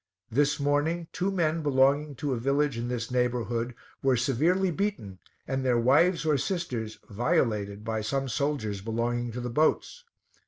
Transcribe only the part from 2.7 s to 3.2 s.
in this